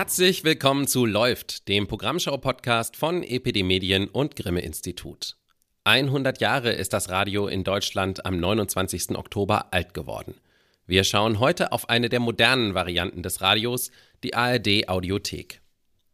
[0.00, 5.36] Herzlich willkommen zu Läuft, dem Programmschau-Podcast von EPD Medien und Grimme Institut.
[5.84, 9.10] 100 Jahre ist das Radio in Deutschland am 29.
[9.10, 10.36] Oktober alt geworden.
[10.86, 13.90] Wir schauen heute auf eine der modernen Varianten des Radios,
[14.24, 15.60] die ARD Audiothek.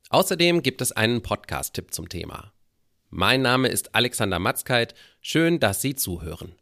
[0.09, 2.53] Außerdem gibt es einen Podcast-Tipp zum Thema.
[3.11, 4.97] Mein Name ist Alexander Matzkeit.
[5.21, 6.57] Schön, dass Sie zuhören.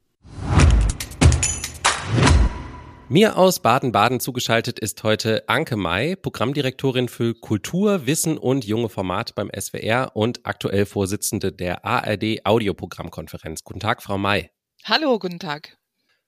[3.10, 9.34] Mir aus Baden-Baden zugeschaltet ist heute Anke May, Programmdirektorin für Kultur, Wissen und junge Formate
[9.34, 13.62] beim SWR und aktuell Vorsitzende der ARD Audioprogrammkonferenz.
[13.62, 14.50] Guten Tag, Frau May.
[14.84, 15.76] Hallo, guten Tag.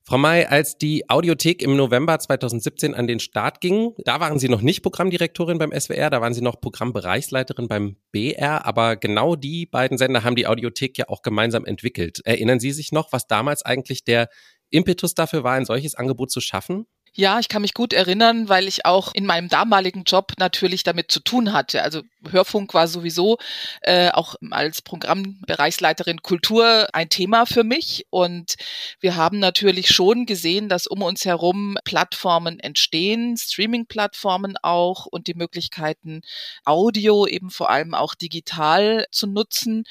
[0.08, 4.48] Frau May, als die Audiothek im November 2017 an den Start ging, da waren Sie
[4.48, 9.66] noch nicht Programmdirektorin beim SWR, da waren Sie noch Programmbereichsleiterin beim BR, aber genau die
[9.66, 12.20] beiden Sender haben die Audiothek ja auch gemeinsam entwickelt.
[12.24, 14.28] Erinnern Sie sich noch, was damals eigentlich der
[14.70, 16.86] Impetus dafür war, ein solches Angebot zu schaffen?
[17.18, 21.10] Ja, ich kann mich gut erinnern, weil ich auch in meinem damaligen Job natürlich damit
[21.10, 21.82] zu tun hatte.
[21.82, 23.38] Also Hörfunk war sowieso
[23.80, 28.06] äh, auch als Programmbereichsleiterin Kultur ein Thema für mich.
[28.10, 28.56] Und
[29.00, 35.34] wir haben natürlich schon gesehen, dass um uns herum Plattformen entstehen, Streaming-Plattformen auch und die
[35.34, 36.20] Möglichkeiten,
[36.66, 39.84] Audio eben vor allem auch digital zu nutzen.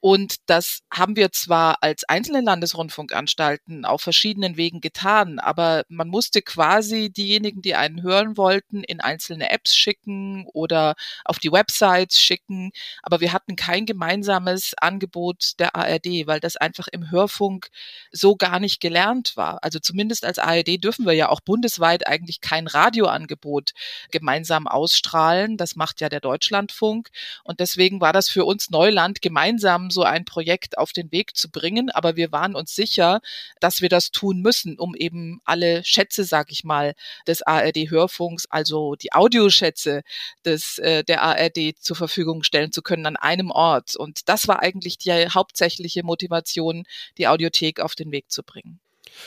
[0.00, 6.40] Und das haben wir zwar als einzelne Landesrundfunkanstalten auf verschiedenen Wegen getan, aber man musste
[6.40, 10.94] quasi diejenigen, die einen hören wollten, in einzelne Apps schicken oder
[11.26, 12.70] auf die Websites schicken.
[13.02, 17.68] Aber wir hatten kein gemeinsames Angebot der ARD, weil das einfach im Hörfunk
[18.10, 19.62] so gar nicht gelernt war.
[19.62, 23.72] Also zumindest als ARD dürfen wir ja auch bundesweit eigentlich kein Radioangebot
[24.10, 25.58] gemeinsam ausstrahlen.
[25.58, 27.10] Das macht ja der Deutschlandfunk.
[27.44, 31.50] Und deswegen war das für uns Neuland gemeinsam so ein Projekt auf den Weg zu
[31.50, 31.90] bringen.
[31.90, 33.20] Aber wir waren uns sicher,
[33.60, 36.94] dass wir das tun müssen, um eben alle Schätze, sag ich mal,
[37.26, 40.02] des ARD-Hörfunks, also die Audioschätze
[40.44, 43.96] des, äh, der ARD zur Verfügung stellen zu können an einem Ort.
[43.96, 46.84] Und das war eigentlich die hauptsächliche Motivation,
[47.18, 48.80] die Audiothek auf den Weg zu bringen.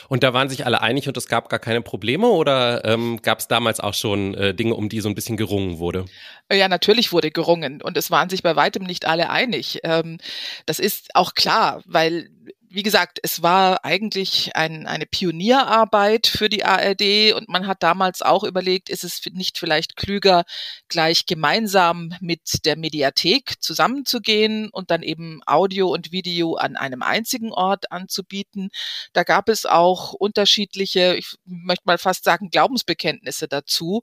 [0.08, 3.40] Und da waren sich alle einig und es gab gar keine Probleme oder ähm, gab
[3.40, 6.04] es damals auch schon äh, Dinge, um die so ein bisschen gerungen wurde?
[6.52, 9.80] Ja, natürlich wurde gerungen und es waren sich bei weitem nicht alle einig.
[9.82, 10.18] Ähm,
[10.66, 12.28] das ist auch klar, weil
[12.74, 18.20] wie gesagt, es war eigentlich ein, eine Pionierarbeit für die ARD und man hat damals
[18.20, 20.44] auch überlegt, ist es nicht vielleicht klüger,
[20.88, 27.52] gleich gemeinsam mit der Mediathek zusammenzugehen und dann eben Audio und Video an einem einzigen
[27.52, 28.70] Ort anzubieten.
[29.12, 34.02] Da gab es auch unterschiedliche, ich möchte mal fast sagen, Glaubensbekenntnisse dazu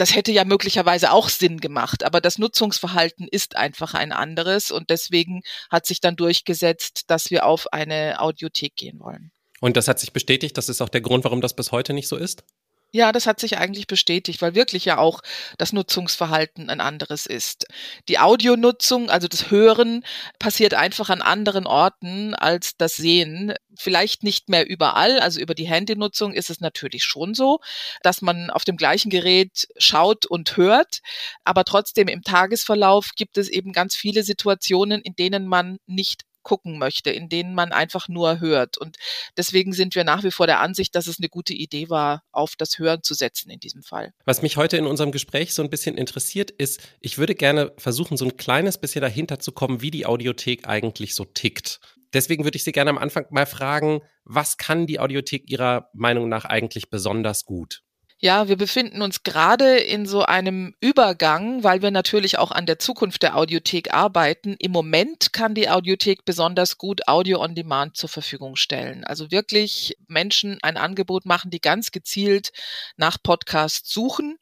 [0.00, 4.88] das hätte ja möglicherweise auch Sinn gemacht, aber das Nutzungsverhalten ist einfach ein anderes und
[4.88, 9.30] deswegen hat sich dann durchgesetzt, dass wir auf eine Audiothek gehen wollen.
[9.60, 12.08] Und das hat sich bestätigt, das ist auch der Grund, warum das bis heute nicht
[12.08, 12.44] so ist?
[12.92, 15.20] Ja, das hat sich eigentlich bestätigt, weil wirklich ja auch
[15.58, 17.66] das Nutzungsverhalten ein anderes ist.
[18.08, 20.02] Die Audionutzung, also das Hören,
[20.40, 23.54] passiert einfach an anderen Orten als das Sehen.
[23.76, 27.60] Vielleicht nicht mehr überall, also über die Handynutzung ist es natürlich schon so,
[28.02, 30.98] dass man auf dem gleichen Gerät schaut und hört,
[31.44, 36.78] aber trotzdem im Tagesverlauf gibt es eben ganz viele Situationen, in denen man nicht gucken
[36.78, 38.78] möchte, in denen man einfach nur hört.
[38.78, 38.96] Und
[39.36, 42.56] deswegen sind wir nach wie vor der Ansicht, dass es eine gute Idee war, auf
[42.56, 44.12] das Hören zu setzen in diesem Fall.
[44.24, 48.16] Was mich heute in unserem Gespräch so ein bisschen interessiert, ist, ich würde gerne versuchen,
[48.16, 51.80] so ein kleines bisschen dahinter zu kommen, wie die Audiothek eigentlich so tickt.
[52.12, 56.28] Deswegen würde ich Sie gerne am Anfang mal fragen, was kann die Audiothek Ihrer Meinung
[56.28, 57.82] nach eigentlich besonders gut?
[58.22, 62.78] Ja, wir befinden uns gerade in so einem Übergang, weil wir natürlich auch an der
[62.78, 64.56] Zukunft der Audiothek arbeiten.
[64.58, 69.04] Im Moment kann die Audiothek besonders gut Audio on Demand zur Verfügung stellen.
[69.04, 72.52] Also wirklich Menschen ein Angebot machen, die ganz gezielt
[72.98, 74.36] nach Podcasts suchen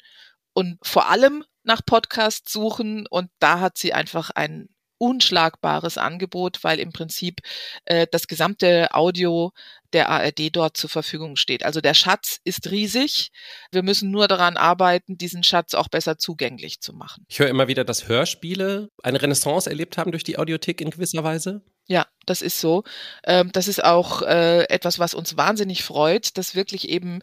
[0.54, 3.06] und vor allem nach Podcasts suchen.
[3.06, 7.42] Und da hat sie einfach ein unschlagbares Angebot, weil im Prinzip
[7.84, 9.52] äh, das gesamte Audio
[9.92, 11.64] der ARD dort zur Verfügung steht.
[11.64, 13.30] Also der Schatz ist riesig.
[13.72, 17.24] Wir müssen nur daran arbeiten, diesen Schatz auch besser zugänglich zu machen.
[17.28, 21.24] Ich höre immer wieder, dass Hörspiele eine Renaissance erlebt haben durch die Audiothek in gewisser
[21.24, 21.62] Weise.
[21.86, 22.84] Ja, das ist so.
[23.24, 27.20] Ähm, das ist auch äh, etwas, was uns wahnsinnig freut, dass wirklich eben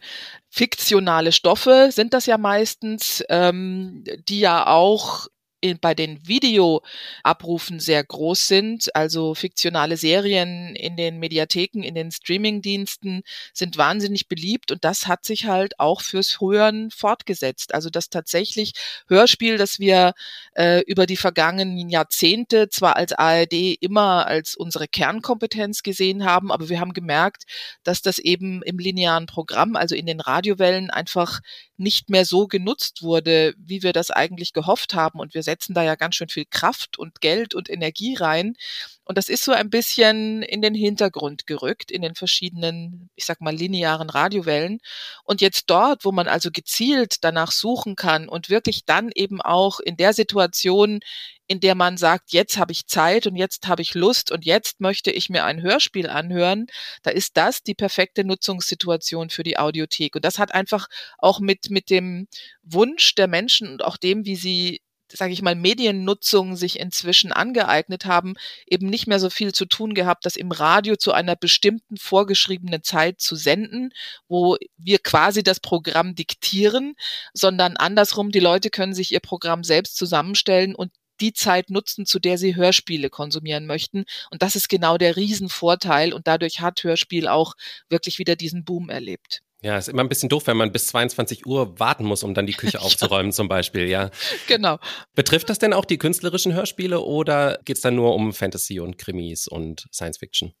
[0.50, 5.28] fiktionale Stoffe sind das ja meistens, ähm, die ja auch
[5.60, 8.94] in, bei den Videoabrufen sehr groß sind.
[8.94, 13.22] Also fiktionale Serien in den Mediatheken, in den Streamingdiensten
[13.52, 17.74] sind wahnsinnig beliebt und das hat sich halt auch fürs Hören fortgesetzt.
[17.74, 18.72] Also das tatsächlich
[19.08, 20.14] Hörspiel, das wir
[20.54, 26.68] äh, über die vergangenen Jahrzehnte zwar als ARD immer als unsere Kernkompetenz gesehen haben, aber
[26.68, 27.44] wir haben gemerkt,
[27.82, 31.40] dass das eben im linearen Programm, also in den Radiowellen einfach
[31.78, 35.20] nicht mehr so genutzt wurde, wie wir das eigentlich gehofft haben.
[35.20, 38.56] Und wir setzen da ja ganz schön viel Kraft und Geld und Energie rein.
[39.06, 43.40] Und das ist so ein bisschen in den Hintergrund gerückt in den verschiedenen, ich sag
[43.40, 44.80] mal, linearen Radiowellen.
[45.22, 49.78] Und jetzt dort, wo man also gezielt danach suchen kann und wirklich dann eben auch
[49.78, 50.98] in der Situation,
[51.46, 54.80] in der man sagt, jetzt habe ich Zeit und jetzt habe ich Lust und jetzt
[54.80, 56.66] möchte ich mir ein Hörspiel anhören,
[57.04, 60.16] da ist das die perfekte Nutzungssituation für die Audiothek.
[60.16, 60.88] Und das hat einfach
[61.18, 62.26] auch mit, mit dem
[62.64, 64.80] Wunsch der Menschen und auch dem, wie sie
[65.12, 68.34] sage ich mal, Mediennutzung sich inzwischen angeeignet haben,
[68.66, 72.82] eben nicht mehr so viel zu tun gehabt, das im Radio zu einer bestimmten vorgeschriebenen
[72.82, 73.90] Zeit zu senden,
[74.28, 76.94] wo wir quasi das Programm diktieren,
[77.32, 82.18] sondern andersrum, die Leute können sich ihr Programm selbst zusammenstellen und die Zeit nutzen, zu
[82.18, 84.04] der sie Hörspiele konsumieren möchten.
[84.30, 86.12] Und das ist genau der Riesenvorteil.
[86.12, 87.54] Und dadurch hat Hörspiel auch
[87.88, 89.42] wirklich wieder diesen Boom erlebt.
[89.62, 92.46] Ja, ist immer ein bisschen doof, wenn man bis 22 Uhr warten muss, um dann
[92.46, 94.10] die Küche aufzuräumen, zum Beispiel, ja.
[94.46, 94.78] Genau.
[95.14, 98.98] Betrifft das denn auch die künstlerischen Hörspiele oder geht es dann nur um Fantasy und
[98.98, 100.52] Krimis und Science Fiction?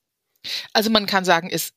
[0.72, 1.72] Also man kann sagen, es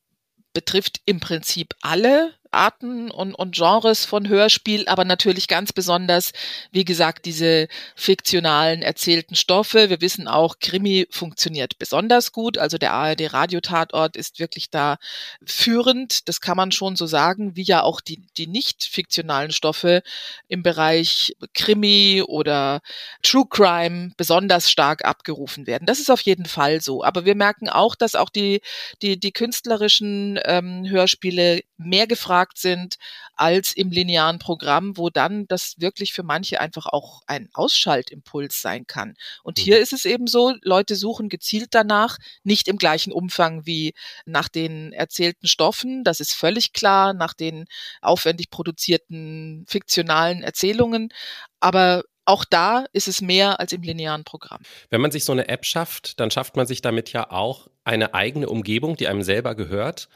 [0.52, 6.32] betrifft im Prinzip alle Arten und, und Genres von Hörspiel, aber natürlich ganz besonders,
[6.72, 9.90] wie gesagt, diese fiktionalen erzählten Stoffe.
[9.90, 12.58] Wir wissen auch, Krimi funktioniert besonders gut.
[12.58, 14.98] Also der ARD Radiotatort ist wirklich da
[15.44, 16.28] führend.
[16.28, 20.02] Das kann man schon so sagen, wie ja auch die, die nicht fiktionalen Stoffe
[20.48, 22.80] im Bereich Krimi oder
[23.22, 25.86] True Crime besonders stark abgerufen werden.
[25.86, 27.04] Das ist auf jeden Fall so.
[27.04, 28.60] Aber wir merken auch, dass auch die,
[29.02, 32.96] die, die künstlerischen ähm, Hörspiele mehr gefragt sind
[33.34, 38.86] als im linearen Programm, wo dann das wirklich für manche einfach auch ein Ausschaltimpuls sein
[38.86, 39.14] kann.
[39.42, 39.82] Und hier mhm.
[39.82, 43.94] ist es eben so, Leute suchen gezielt danach, nicht im gleichen Umfang wie
[44.26, 47.66] nach den erzählten Stoffen, das ist völlig klar, nach den
[48.00, 51.12] aufwendig produzierten fiktionalen Erzählungen,
[51.60, 54.62] aber auch da ist es mehr als im linearen Programm.
[54.88, 58.14] Wenn man sich so eine App schafft, dann schafft man sich damit ja auch eine
[58.14, 60.08] eigene Umgebung, die einem selber gehört.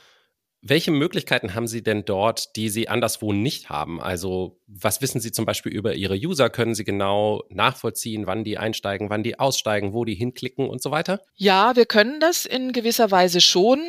[0.67, 4.01] Welche Möglichkeiten haben Sie denn dort, die Sie anderswo nicht haben?
[4.01, 6.51] Also was wissen Sie zum Beispiel über Ihre User?
[6.51, 10.91] Können Sie genau nachvollziehen, wann die einsteigen, wann die aussteigen, wo die hinklicken und so
[10.91, 11.21] weiter?
[11.37, 13.81] Ja, wir können das in gewisser Weise schon.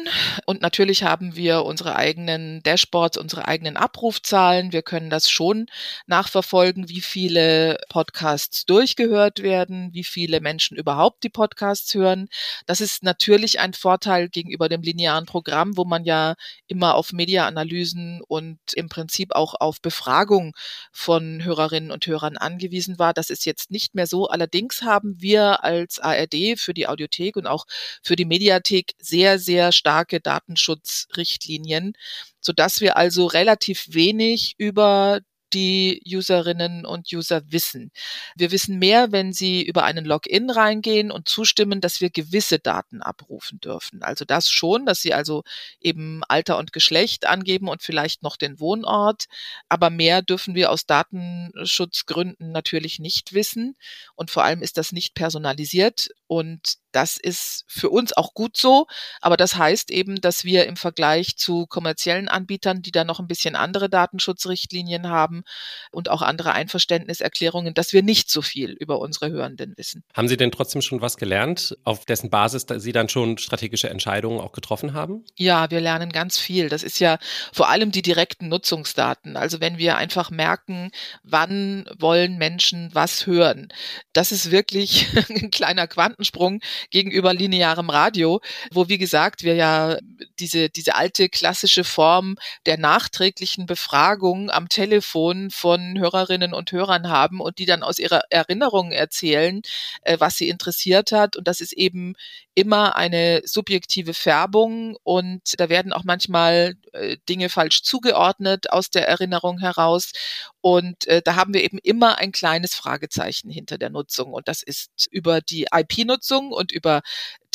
[0.46, 4.74] Und natürlich haben wir unsere eigenen Dashboards, unsere eigenen Abrufzahlen.
[4.74, 5.66] Wir können das schon
[6.06, 12.28] nachverfolgen, wie viele Podcasts durchgehört werden, wie viele Menschen überhaupt die Podcasts hören.
[12.68, 16.36] Das ist natürlich ein Vorteil gegenüber dem linearen Programm, wo man ja
[16.68, 20.54] immer auf Media-Analysen und im Prinzip auch auf Befragung
[20.92, 23.14] von Hörerinnen und Hörern angewiesen war.
[23.14, 24.28] Das ist jetzt nicht mehr so.
[24.28, 27.66] Allerdings haben wir als ARD für die Audiothek und auch
[28.04, 31.94] für die Mediathek sehr, sehr starke Datenschutzrichtlinien,
[32.40, 35.22] sodass wir also relativ wenig über
[35.56, 37.92] die Userinnen und User wissen.
[38.36, 43.02] Wir wissen mehr, wenn sie über einen Login reingehen und zustimmen, dass wir gewisse Daten
[43.02, 44.04] abrufen dürfen.
[44.04, 45.44] Also das schon, dass sie also
[45.80, 49.26] eben Alter und Geschlecht angeben und vielleicht noch den Wohnort.
[49.70, 53.78] Aber mehr dürfen wir aus Datenschutzgründen natürlich nicht wissen.
[54.16, 56.10] Und vor allem ist das nicht personalisiert.
[56.28, 58.88] Und das ist für uns auch gut so,
[59.20, 63.28] aber das heißt eben, dass wir im Vergleich zu kommerziellen Anbietern, die da noch ein
[63.28, 65.44] bisschen andere Datenschutzrichtlinien haben
[65.92, 70.04] und auch andere Einverständniserklärungen, dass wir nicht so viel über unsere Hörenden wissen.
[70.14, 74.40] Haben Sie denn trotzdem schon was gelernt, auf dessen Basis Sie dann schon strategische Entscheidungen
[74.40, 75.26] auch getroffen haben?
[75.38, 76.70] Ja, wir lernen ganz viel.
[76.70, 77.18] Das ist ja
[77.54, 79.38] vor allem die direkten Nutzungsdaten.
[79.38, 80.92] Also wenn wir einfach merken,
[81.24, 83.70] wann wollen Menschen was hören.
[84.14, 89.98] Das ist wirklich ein kleiner Quantensprung gegenüber linearem Radio, wo wie gesagt wir ja
[90.40, 92.36] diese, diese alte klassische Form
[92.66, 98.22] der nachträglichen Befragung am Telefon von Hörerinnen und Hörern haben und die dann aus ihrer
[98.30, 99.62] Erinnerung erzählen,
[100.02, 101.36] äh, was sie interessiert hat.
[101.36, 102.16] Und das ist eben
[102.54, 109.08] immer eine subjektive Färbung und da werden auch manchmal äh, Dinge falsch zugeordnet aus der
[109.08, 110.14] Erinnerung heraus.
[110.62, 114.34] Und äh, da haben wir eben immer ein kleines Fragezeichen hinter der Nutzung.
[114.34, 117.02] Und das ist über die IP-Nutzung und über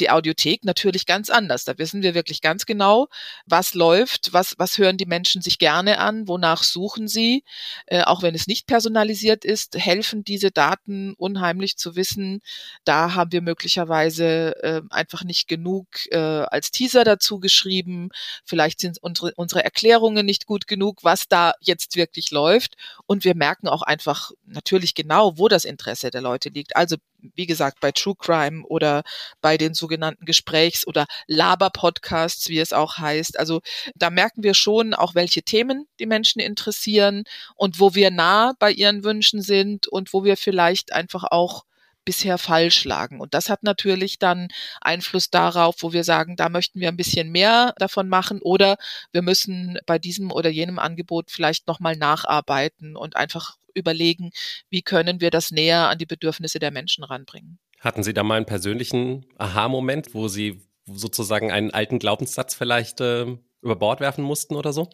[0.01, 1.65] die Audiothek natürlich ganz anders.
[1.65, 3.09] Da wissen wir wirklich ganz genau,
[3.47, 7.45] was läuft, was, was hören die Menschen sich gerne an, wonach suchen sie.
[7.87, 12.41] Äh, auch wenn es nicht personalisiert ist, helfen diese Daten unheimlich zu wissen.
[12.85, 18.09] Da haben wir möglicherweise äh, einfach nicht genug äh, als Teaser dazu geschrieben.
[18.45, 22.77] Vielleicht sind unsere, unsere Erklärungen nicht gut genug, was da jetzt wirklich läuft.
[23.07, 26.77] Und wir merken auch einfach natürlich genau, wo das Interesse der Leute liegt.
[26.77, 26.97] Also
[27.35, 29.03] wie gesagt, bei True Crime oder
[29.41, 33.39] bei den sogenannten Gesprächs- oder Laber-Podcasts, wie es auch heißt.
[33.39, 33.61] Also
[33.95, 37.25] da merken wir schon auch, welche Themen die Menschen interessieren
[37.57, 41.65] und wo wir nah bei ihren Wünschen sind und wo wir vielleicht einfach auch
[42.05, 43.21] bisher falsch lagen.
[43.21, 44.49] Und das hat natürlich dann
[44.81, 48.77] Einfluss darauf, wo wir sagen, da möchten wir ein bisschen mehr davon machen oder
[49.13, 54.31] wir müssen bei diesem oder jenem Angebot vielleicht nochmal nacharbeiten und einfach überlegen,
[54.69, 57.59] wie können wir das näher an die Bedürfnisse der Menschen ranbringen.
[57.81, 63.27] Hatten Sie da mal einen persönlichen Aha-Moment, wo Sie sozusagen einen alten Glaubenssatz vielleicht äh,
[63.63, 64.89] über Bord werfen mussten oder so?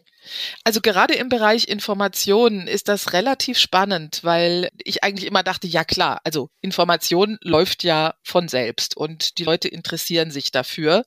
[0.65, 5.85] Also gerade im Bereich Informationen ist das relativ spannend, weil ich eigentlich immer dachte, ja
[5.85, 11.05] klar, also Information läuft ja von selbst und die Leute interessieren sich dafür.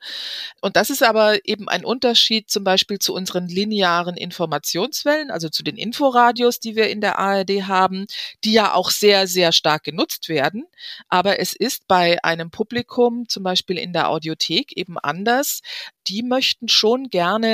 [0.61, 5.63] Und das ist aber eben ein Unterschied zum Beispiel zu unseren linearen Informationswellen, also zu
[5.63, 8.05] den Inforadios, die wir in der ARD haben,
[8.45, 10.63] die ja auch sehr, sehr stark genutzt werden.
[11.09, 15.61] Aber es ist bei einem Publikum, zum Beispiel in der Audiothek, eben anders.
[16.07, 17.48] Die möchten schon gerne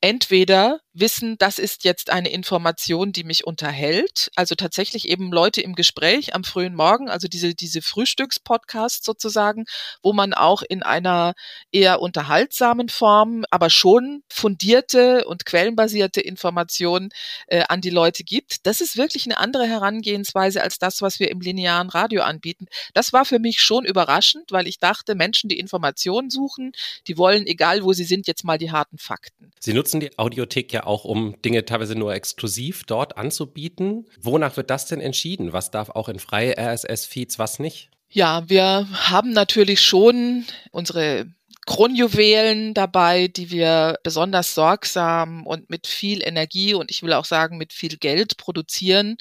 [0.00, 4.30] entweder wissen, das ist jetzt eine Information, die mich unterhält.
[4.36, 9.64] Also tatsächlich eben Leute im Gespräch am frühen Morgen, also diese, diese Frühstückspodcasts sozusagen,
[10.02, 11.34] wo man auch in einer
[11.72, 17.10] eher unterhaltsamen Form, aber schon fundierte und quellenbasierte Informationen
[17.48, 18.66] äh, an die Leute gibt.
[18.66, 22.66] Das ist wirklich eine andere Herangehensweise als das, was wir im linearen Radio anbieten.
[22.92, 26.72] Das war für mich schon überraschend, weil ich dachte, Menschen, die Informationen suchen,
[27.08, 29.52] die wollen, egal wo sie sind, jetzt mal die harten Fakten.
[29.58, 34.06] Sie nutzen die Audiothek ja auch, um Dinge teilweise nur exklusiv dort anzubieten.
[34.20, 35.52] Wonach wird das denn entschieden?
[35.52, 37.90] Was darf auch in freie RSS-Feeds, was nicht?
[38.10, 41.26] Ja, wir haben natürlich schon unsere
[41.66, 47.56] Kronjuwelen dabei, die wir besonders sorgsam und mit viel Energie und ich will auch sagen
[47.56, 49.16] mit viel Geld produzieren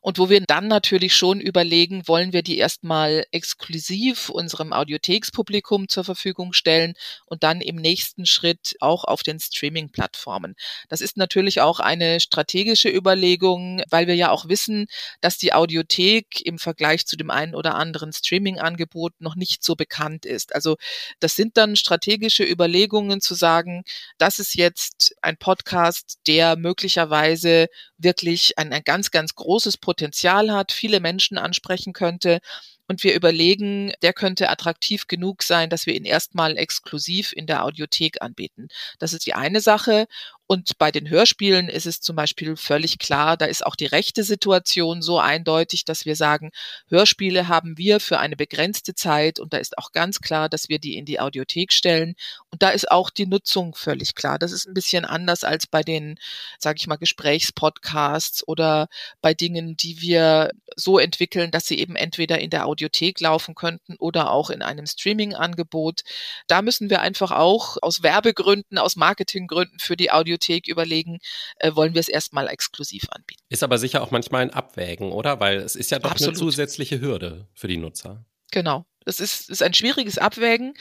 [0.00, 6.04] und wo wir dann natürlich schon überlegen, wollen wir die erstmal exklusiv unserem Audiothekspublikum zur
[6.04, 6.94] Verfügung stellen
[7.26, 10.54] und dann im nächsten Schritt auch auf den Streaming-Plattformen.
[10.88, 14.86] Das ist natürlich auch eine strategische Überlegung, weil wir ja auch wissen,
[15.20, 20.26] dass die Audiothek im Vergleich zu dem einen oder anderen Streaming-Angebot noch nicht so bekannt
[20.26, 20.54] ist.
[20.54, 20.76] Also
[21.20, 23.84] das sind dann strategische Überlegungen zu sagen,
[24.18, 30.72] das ist jetzt ein Podcast, der möglicherweise wirklich ein, ein ganz, ganz großes Potenzial hat,
[30.72, 32.40] viele Menschen ansprechen könnte
[32.88, 37.64] und wir überlegen, der könnte attraktiv genug sein, dass wir ihn erstmal exklusiv in der
[37.64, 38.68] Audiothek anbieten.
[38.98, 40.06] Das ist die eine Sache.
[40.52, 44.22] Und bei den Hörspielen ist es zum Beispiel völlig klar, da ist auch die rechte
[44.22, 46.50] Situation so eindeutig, dass wir sagen,
[46.88, 50.78] Hörspiele haben wir für eine begrenzte Zeit und da ist auch ganz klar, dass wir
[50.78, 52.16] die in die Audiothek stellen.
[52.50, 54.38] Und da ist auch die Nutzung völlig klar.
[54.38, 56.18] Das ist ein bisschen anders als bei den,
[56.58, 58.88] sage ich mal, Gesprächspodcasts oder
[59.22, 63.96] bei Dingen, die wir so entwickeln, dass sie eben entweder in der Audiothek laufen könnten
[63.98, 66.02] oder auch in einem Streaming-Angebot.
[66.46, 71.18] Da müssen wir einfach auch aus Werbegründen, aus Marketinggründen für die Audiothek Bibliothek überlegen,
[71.56, 73.42] äh, wollen wir es erstmal exklusiv anbieten.
[73.48, 75.40] Ist aber sicher auch manchmal ein Abwägen, oder?
[75.40, 76.34] Weil es ist ja doch Absolut.
[76.34, 78.24] eine zusätzliche Hürde für die Nutzer.
[78.50, 78.84] Genau.
[79.04, 80.74] Das ist, ist ein schwieriges Abwägen.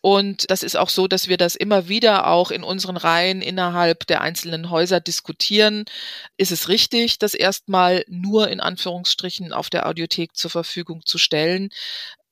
[0.00, 4.06] Und das ist auch so, dass wir das immer wieder auch in unseren Reihen innerhalb
[4.08, 5.84] der einzelnen Häuser diskutieren.
[6.36, 11.68] Ist es richtig, das erstmal nur in Anführungsstrichen auf der Audiothek zur Verfügung zu stellen?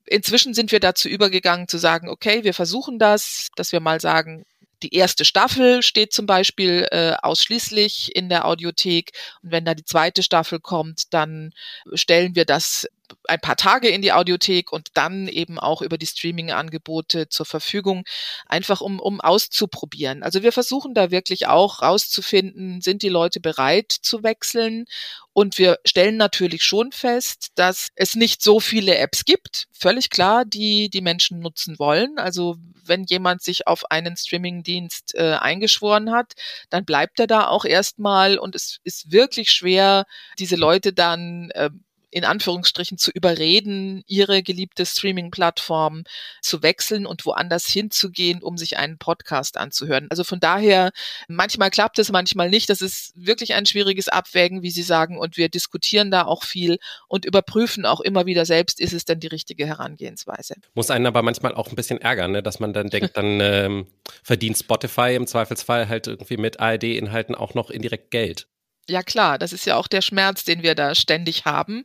[0.07, 4.45] Inzwischen sind wir dazu übergegangen zu sagen, okay, wir versuchen das, dass wir mal sagen,
[4.83, 9.13] die erste Staffel steht zum Beispiel äh, ausschließlich in der Audiothek.
[9.43, 11.53] Und wenn da die zweite Staffel kommt, dann
[11.95, 12.87] stellen wir das
[13.25, 18.05] ein paar Tage in die Audiothek und dann eben auch über die Streaming-Angebote zur Verfügung,
[18.47, 20.23] einfach um, um auszuprobieren.
[20.23, 24.87] Also wir versuchen da wirklich auch rauszufinden, sind die Leute bereit zu wechseln
[25.33, 30.45] und wir stellen natürlich schon fest, dass es nicht so viele Apps gibt, völlig klar,
[30.45, 32.19] die die Menschen nutzen wollen.
[32.19, 36.33] Also wenn jemand sich auf einen Streamingdienst äh, eingeschworen hat,
[36.71, 40.07] dann bleibt er da auch erstmal und es ist wirklich schwer,
[40.41, 41.71] diese Leute dann äh,
[42.11, 46.05] in Anführungsstrichen zu überreden, ihre geliebte Streaming-Plattform
[46.41, 50.07] zu wechseln und woanders hinzugehen, um sich einen Podcast anzuhören.
[50.11, 50.93] Also von daher,
[51.29, 52.71] manchmal klappt es, manchmal nicht.
[52.71, 56.79] Das ist wirklich ein schwieriges Abwägen, wie Sie sagen, und wir diskutieren da auch viel
[57.09, 60.55] und überprüfen auch immer wieder selbst, ist es denn die richtige Herangehensweise.
[60.75, 62.43] Muss einen aber manchmal auch ein bisschen ärgern, ne?
[62.43, 63.87] dass man dann denkt, dann ähm,
[64.23, 68.47] verdient Spotify im Zweifelsfall halt irgendwie mit ARD-Inhalten auch noch indirekt Geld.
[68.91, 71.83] Ja klar, das ist ja auch der Schmerz, den wir da ständig haben,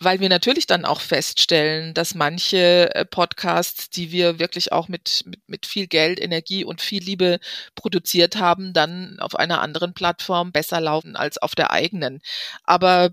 [0.00, 5.24] weil wir natürlich dann auch feststellen, dass manche äh, Podcasts, die wir wirklich auch mit,
[5.26, 7.38] mit, mit viel Geld, Energie und viel Liebe
[7.74, 12.22] produziert haben, dann auf einer anderen Plattform besser laufen als auf der eigenen.
[12.64, 13.10] Aber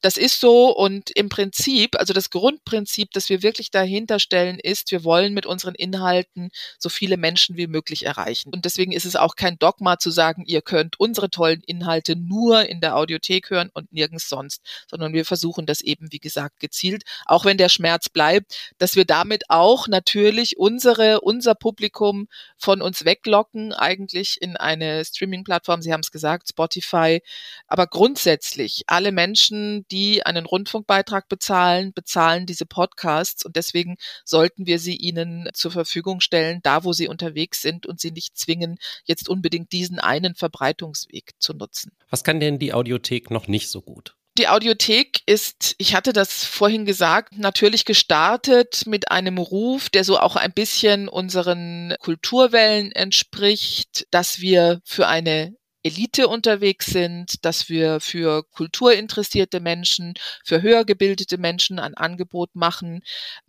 [0.00, 4.90] das ist so und im Prinzip, also das Grundprinzip, das wir wirklich dahinter stellen, ist,
[4.90, 8.52] wir wollen mit unseren Inhalten so viele Menschen wie möglich erreichen.
[8.52, 12.68] Und deswegen ist es auch kein Dogma zu sagen, ihr könnt unsere tollen Inhalte nur
[12.68, 17.04] in der Audiothek hören und nirgends sonst, sondern wir versuchen das eben, wie gesagt, gezielt,
[17.26, 23.04] auch wenn der Schmerz bleibt, dass wir damit auch natürlich unsere, unser Publikum von uns
[23.04, 25.82] weglocken, eigentlich in eine Streaming-Plattform.
[25.82, 27.22] Sie haben es gesagt, Spotify.
[27.66, 34.78] Aber grundsätzlich alle Menschen, die einen Rundfunkbeitrag bezahlen, bezahlen diese Podcasts und deswegen sollten wir
[34.78, 39.28] sie ihnen zur Verfügung stellen, da wo sie unterwegs sind und sie nicht zwingen, jetzt
[39.28, 41.92] unbedingt diesen einen Verbreitungsweg zu nutzen.
[42.10, 44.14] Was kann denn die Audiothek noch nicht so gut?
[44.38, 50.18] Die Audiothek ist, ich hatte das vorhin gesagt, natürlich gestartet mit einem Ruf, der so
[50.18, 58.00] auch ein bisschen unseren Kulturwellen entspricht, dass wir für eine Elite unterwegs sind, dass wir
[58.00, 63.02] für kulturinteressierte Menschen, für höher gebildete Menschen ein Angebot machen,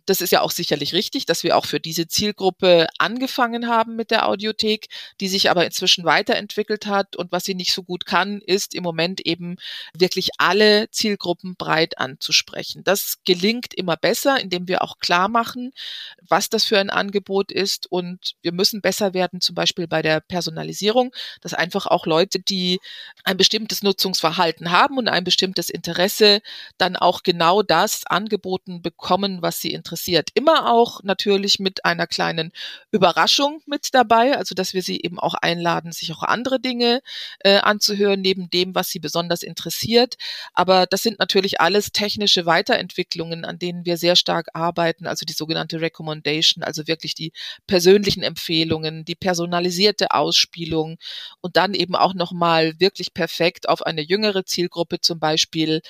[0.06, 4.10] das ist ja auch sicherlich richtig, dass wir auch für diese Zielgruppe angefangen haben mit
[4.10, 4.88] der Audiothek,
[5.20, 7.16] die sich aber inzwischen weiterentwickelt hat.
[7.16, 9.56] Und was sie nicht so gut kann, ist im Moment eben
[9.96, 12.84] wirklich alle Zielgruppen breit anzusprechen.
[12.84, 15.72] Das gelingt immer besser, indem wir auch klar machen,
[16.20, 17.90] was das für ein Angebot ist.
[17.90, 22.80] Und wir müssen besser werden, zum Beispiel bei der Personalisierung, dass einfach auch Leute, die
[23.24, 26.40] ein bestimmtes Nutzungsverhalten haben und ein bestimmtes Interesse,
[26.78, 30.30] dann auch genau das angeboten bekommen, was sie interessiert.
[30.34, 32.52] Immer auch natürlich mit einer kleinen
[32.90, 37.00] Überraschung mit dabei, also dass wir sie eben auch einladen, sich auch andere Dinge
[37.40, 40.16] äh, anzuhören, neben dem, was sie besonders interessiert.
[40.52, 45.32] Aber das sind natürlich alles technische Weiterentwicklungen, an denen wir sehr stark arbeiten, also die
[45.32, 47.32] sogenannte Recommendation, also wirklich die
[47.66, 50.98] persönlichen Empfehlungen, die personalisierte Ausspielung
[51.40, 55.82] und dann eben auch nochmal wirklich perfekt auf eine jüngere Zielgruppe zum Beispiel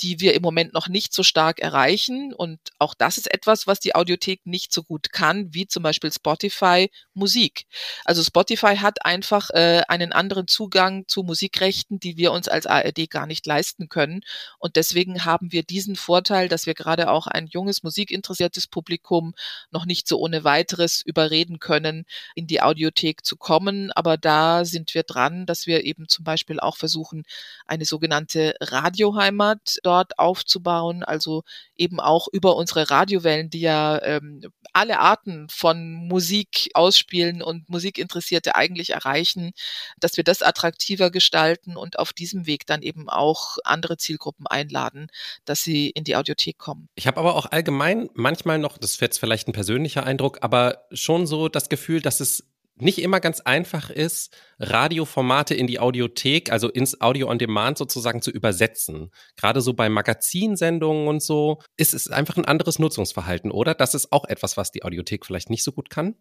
[0.00, 2.32] die wir im Moment noch nicht so stark erreichen.
[2.32, 6.12] Und auch das ist etwas, was die Audiothek nicht so gut kann, wie zum Beispiel
[6.12, 7.66] Spotify Musik.
[8.04, 13.10] Also Spotify hat einfach äh, einen anderen Zugang zu Musikrechten, die wir uns als ARD
[13.10, 14.20] gar nicht leisten können.
[14.58, 19.34] Und deswegen haben wir diesen Vorteil, dass wir gerade auch ein junges, musikinteressiertes Publikum
[19.70, 23.90] noch nicht so ohne weiteres überreden können, in die Audiothek zu kommen.
[23.92, 27.24] Aber da sind wir dran, dass wir eben zum Beispiel auch versuchen,
[27.66, 34.42] eine sogenannte Radioheimat dort aufzubauen, also eben auch über unsere Radiowellen, die ja ähm,
[34.74, 39.52] alle Arten von Musik ausspielen und Musikinteressierte eigentlich erreichen,
[39.98, 45.08] dass wir das attraktiver gestalten und auf diesem Weg dann eben auch andere Zielgruppen einladen,
[45.46, 46.90] dass sie in die Audiothek kommen.
[46.94, 50.84] Ich habe aber auch allgemein manchmal noch, das wird jetzt vielleicht ein persönlicher Eindruck, aber
[50.92, 52.44] schon so das Gefühl, dass es
[52.80, 58.22] nicht immer ganz einfach ist, Radioformate in die Audiothek, also ins Audio on Demand sozusagen
[58.22, 59.10] zu übersetzen.
[59.36, 63.74] Gerade so bei Magazinsendungen und so ist es einfach ein anderes Nutzungsverhalten, oder?
[63.74, 66.16] Das ist auch etwas, was die Audiothek vielleicht nicht so gut kann.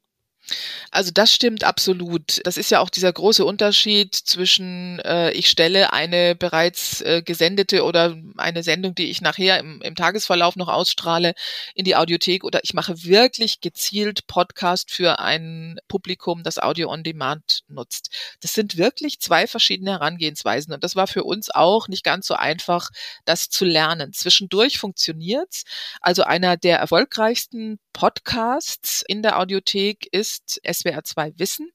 [0.91, 2.39] Also das stimmt absolut.
[2.45, 7.83] Das ist ja auch dieser große Unterschied zwischen, äh, ich stelle eine bereits äh, gesendete
[7.83, 11.33] oder eine Sendung, die ich nachher im, im Tagesverlauf noch ausstrahle,
[11.75, 17.03] in die Audiothek oder ich mache wirklich gezielt Podcast für ein Publikum, das Audio on
[17.03, 18.09] Demand nutzt.
[18.39, 22.35] Das sind wirklich zwei verschiedene Herangehensweisen und das war für uns auch nicht ganz so
[22.35, 22.89] einfach,
[23.25, 24.13] das zu lernen.
[24.13, 25.63] Zwischendurch funktioniert's.
[26.01, 31.71] Also einer der erfolgreichsten Podcasts in der Audiothek ist SWR 2 Wissen.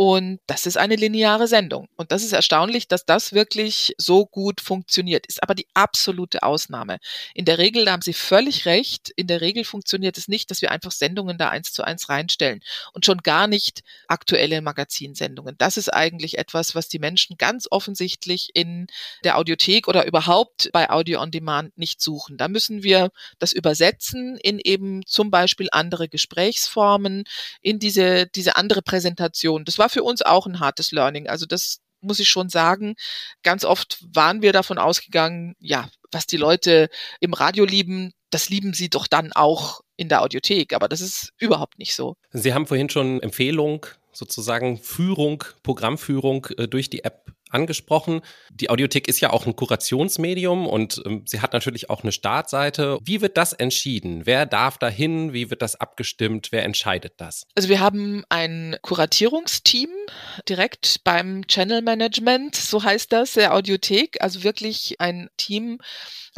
[0.00, 1.88] Und das ist eine lineare Sendung.
[1.96, 5.26] Und das ist erstaunlich, dass das wirklich so gut funktioniert.
[5.26, 6.98] Ist aber die absolute Ausnahme.
[7.34, 10.62] In der Regel, da haben Sie völlig recht, in der Regel funktioniert es nicht, dass
[10.62, 12.60] wir einfach Sendungen da eins zu eins reinstellen.
[12.92, 15.56] Und schon gar nicht aktuelle Magazinsendungen.
[15.58, 18.86] Das ist eigentlich etwas, was die Menschen ganz offensichtlich in
[19.24, 22.36] der Audiothek oder überhaupt bei Audio on Demand nicht suchen.
[22.36, 27.24] Da müssen wir das übersetzen in eben zum Beispiel andere Gesprächsformen,
[27.62, 29.64] in diese, diese andere Präsentation.
[29.64, 31.28] Das war war für uns auch ein hartes Learning.
[31.28, 32.94] Also das muss ich schon sagen.
[33.42, 36.88] Ganz oft waren wir davon ausgegangen, ja, was die Leute
[37.20, 40.74] im Radio lieben, das lieben sie doch dann auch in der Audiothek.
[40.74, 42.16] Aber das ist überhaupt nicht so.
[42.30, 48.22] Sie haben vorhin schon Empfehlung, sozusagen Führung, Programmführung äh, durch die App angesprochen.
[48.50, 52.98] Die Audiothek ist ja auch ein Kurationsmedium und ähm, sie hat natürlich auch eine Startseite.
[53.02, 54.26] Wie wird das entschieden?
[54.26, 55.32] Wer darf dahin?
[55.32, 56.48] Wie wird das abgestimmt?
[56.50, 57.44] Wer entscheidet das?
[57.54, 59.90] Also wir haben ein Kuratierungsteam
[60.48, 64.22] direkt beim Channel Management, so heißt das, der Audiothek.
[64.22, 65.78] Also wirklich ein Team,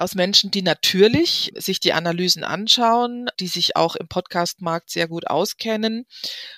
[0.01, 5.27] aus Menschen, die natürlich sich die Analysen anschauen, die sich auch im Podcastmarkt sehr gut
[5.27, 6.07] auskennen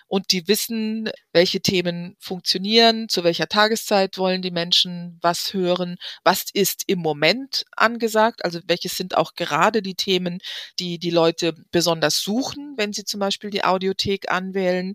[0.07, 5.97] und die wissen, welche Themen funktionieren, zu welcher Tageszeit wollen wollen die Menschen was hören?
[6.25, 8.45] Was ist im Moment angesagt?
[8.45, 10.41] Also welches sind auch gerade die Themen,
[10.79, 14.95] die die Leute besonders suchen, wenn sie zum Beispiel die Audiothek anwählen?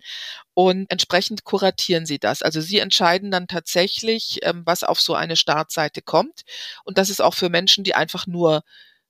[0.54, 2.42] Und entsprechend kuratieren sie das.
[2.42, 6.42] Also sie entscheiden dann tatsächlich, ähm, was auf so eine Startseite kommt.
[6.84, 8.64] Und das ist auch für Menschen, die einfach nur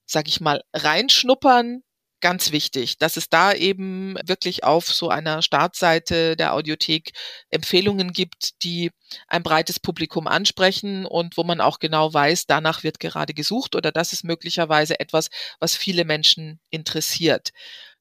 [0.10, 1.84] sag ich mal, reinschnuppern,
[2.22, 7.12] ganz wichtig, dass es da eben wirklich auf so einer Startseite der Audiothek
[7.50, 8.92] Empfehlungen gibt, die
[9.28, 13.92] ein breites Publikum ansprechen und wo man auch genau weiß, danach wird gerade gesucht oder
[13.92, 17.52] das ist möglicherweise etwas, was viele Menschen interessiert.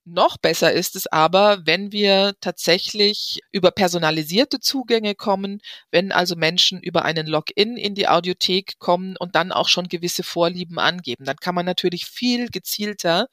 [0.08, 6.80] Noch besser ist es aber, wenn wir tatsächlich über personalisierte Zugänge kommen, wenn also Menschen
[6.80, 11.24] über einen Login in die Audiothek kommen und dann auch schon gewisse Vorlieben angeben.
[11.24, 13.26] Dann kann man natürlich viel gezielter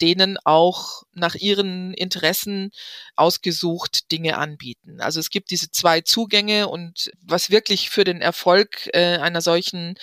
[0.00, 2.72] denen auch nach ihren Interessen
[3.14, 5.00] ausgesucht Dinge anbieten.
[5.00, 9.94] Also es gibt diese zwei Zugänge und was wirklich für den Erfolg äh, einer solchen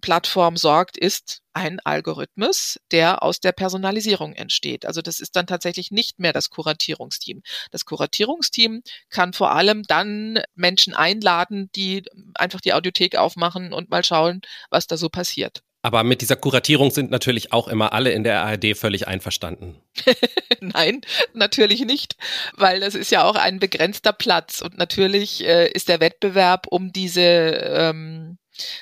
[0.00, 4.86] Plattform sorgt, ist ein Algorithmus, der aus der Personalisierung entsteht.
[4.86, 7.42] Also das ist dann tatsächlich nicht mehr das Kuratierungsteam.
[7.70, 14.04] Das Kuratierungsteam kann vor allem dann Menschen einladen, die einfach die Audiothek aufmachen und mal
[14.04, 15.62] schauen, was da so passiert.
[15.82, 19.80] Aber mit dieser Kuratierung sind natürlich auch immer alle in der ARD völlig einverstanden.
[20.60, 21.00] Nein,
[21.32, 22.16] natürlich nicht,
[22.54, 26.92] weil das ist ja auch ein begrenzter Platz und natürlich äh, ist der Wettbewerb um
[26.92, 28.36] diese ähm,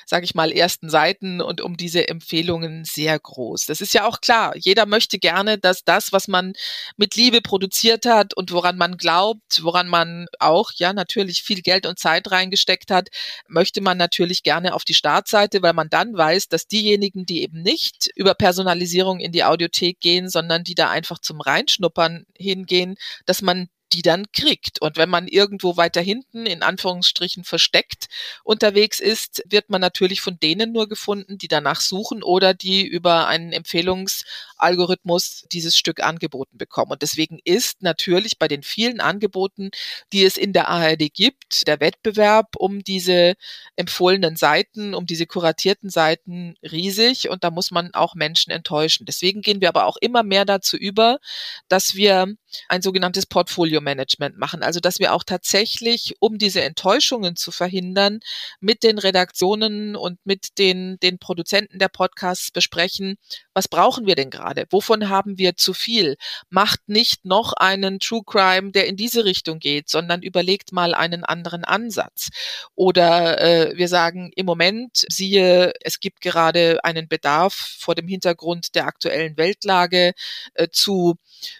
[0.05, 3.65] sage ich mal, ersten Seiten und um diese Empfehlungen sehr groß.
[3.65, 4.53] Das ist ja auch klar.
[4.57, 6.53] Jeder möchte gerne, dass das, was man
[6.97, 11.85] mit Liebe produziert hat und woran man glaubt, woran man auch, ja, natürlich viel Geld
[11.85, 13.09] und Zeit reingesteckt hat,
[13.47, 17.61] möchte man natürlich gerne auf die Startseite, weil man dann weiß, dass diejenigen, die eben
[17.61, 23.41] nicht über Personalisierung in die Audiothek gehen, sondern die da einfach zum Reinschnuppern hingehen, dass
[23.41, 24.81] man die dann kriegt.
[24.81, 28.07] Und wenn man irgendwo weiter hinten, in Anführungsstrichen versteckt
[28.43, 33.27] unterwegs ist, wird man natürlich von denen nur gefunden, die danach suchen oder die über
[33.27, 36.91] einen Empfehlungsalgorithmus dieses Stück angeboten bekommen.
[36.91, 39.71] Und deswegen ist natürlich bei den vielen Angeboten,
[40.13, 43.35] die es in der ARD gibt, der Wettbewerb um diese
[43.75, 49.05] empfohlenen Seiten, um diese kuratierten Seiten riesig und da muss man auch Menschen enttäuschen.
[49.05, 51.19] Deswegen gehen wir aber auch immer mehr dazu über,
[51.67, 52.35] dass wir
[52.67, 54.63] ein sogenanntes Portfolio-Management machen.
[54.63, 58.19] Also dass wir auch tatsächlich, um diese Enttäuschungen zu verhindern,
[58.59, 63.17] mit den Redaktionen und mit den, den Produzenten der Podcasts besprechen,
[63.53, 64.65] was brauchen wir denn gerade?
[64.69, 66.15] Wovon haben wir zu viel?
[66.49, 71.23] Macht nicht noch einen True Crime, der in diese Richtung geht, sondern überlegt mal einen
[71.23, 72.29] anderen Ansatz.
[72.75, 78.75] Oder äh, wir sagen im Moment, siehe, es gibt gerade einen Bedarf vor dem Hintergrund
[78.75, 80.13] der aktuellen Weltlage
[80.53, 81.15] äh, zu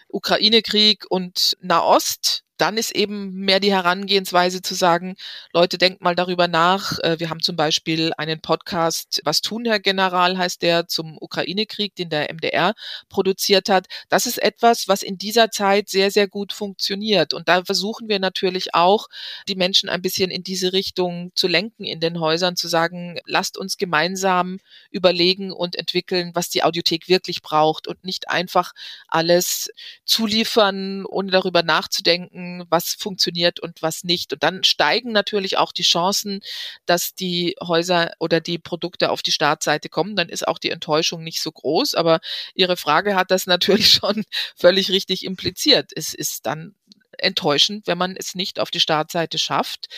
[0.08, 0.79] Ukraine-Krieg
[1.10, 5.16] und Nahost dann ist eben mehr die Herangehensweise zu sagen,
[5.52, 6.98] Leute, denkt mal darüber nach.
[6.98, 11.94] Äh, wir haben zum Beispiel einen Podcast, Was tun, Herr General, heißt der, zum Ukraine-Krieg,
[11.94, 12.74] den der MDR
[13.08, 13.86] produziert hat.
[14.08, 17.32] Das ist etwas, was in dieser Zeit sehr, sehr gut funktioniert.
[17.32, 19.08] Und da versuchen wir natürlich auch,
[19.48, 23.56] die Menschen ein bisschen in diese Richtung zu lenken in den Häusern, zu sagen, lasst
[23.56, 24.58] uns gemeinsam
[24.90, 28.72] überlegen und entwickeln, was die Audiothek wirklich braucht und nicht einfach
[29.08, 29.70] alles
[30.04, 34.32] zuliefern, ohne darüber nachzudenken, was funktioniert und was nicht.
[34.32, 36.40] Und dann steigen natürlich auch die Chancen,
[36.86, 40.16] dass die Häuser oder die Produkte auf die Startseite kommen.
[40.16, 41.94] Dann ist auch die Enttäuschung nicht so groß.
[41.94, 42.20] Aber
[42.54, 44.24] Ihre Frage hat das natürlich schon
[44.56, 45.92] völlig richtig impliziert.
[45.94, 46.74] Es ist dann
[47.18, 49.88] enttäuschend, wenn man es nicht auf die Startseite schafft.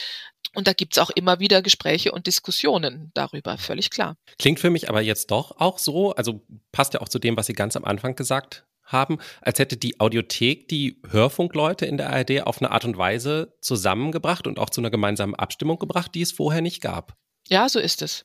[0.55, 4.17] Und da gibt's auch immer wieder Gespräche und Diskussionen darüber, völlig klar.
[4.38, 7.47] Klingt für mich aber jetzt doch auch so, also passt ja auch zu dem, was
[7.47, 12.42] Sie ganz am Anfang gesagt haben, als hätte die Audiothek die Hörfunkleute in der ARD
[12.42, 16.33] auf eine Art und Weise zusammengebracht und auch zu einer gemeinsamen Abstimmung gebracht, die es
[16.33, 17.16] vorher nicht gab.
[17.48, 18.24] Ja, so ist es.